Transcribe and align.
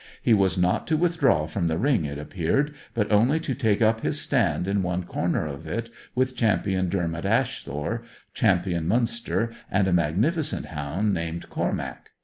He 0.19 0.33
was 0.33 0.57
not 0.57 0.87
to 0.87 0.97
withdraw 0.97 1.45
from 1.45 1.67
the 1.67 1.77
ring, 1.77 2.05
it 2.05 2.17
appeared, 2.17 2.73
but 2.95 3.11
only 3.11 3.39
to 3.41 3.53
take 3.53 3.83
up 3.83 4.01
his 4.01 4.19
stand 4.19 4.67
in 4.67 4.81
one 4.81 5.03
corner 5.03 5.45
of 5.45 5.67
it 5.67 5.91
with 6.15 6.35
Champion 6.35 6.89
Dermot 6.89 7.23
Asthore, 7.23 8.01
Champion 8.33 8.87
Munster, 8.87 9.51
and 9.69 9.87
a 9.87 9.93
magnificent 9.93 10.65
hound 10.65 11.13
named 11.13 11.51
Cormac. 11.51 12.09